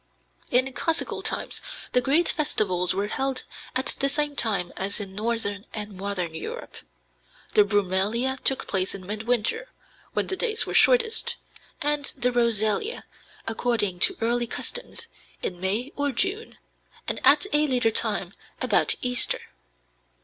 [0.49, 3.43] In classical times the great festivals were held
[3.75, 6.77] at the same time as in northern and modern Europe.
[7.53, 9.69] The brumalia took place in midwinter,
[10.13, 11.35] when the days were shortest,
[11.83, 13.03] and the rosalia,
[13.47, 14.91] according to early custom
[15.43, 16.57] in May or June,
[17.07, 19.39] and at a later time about Easter.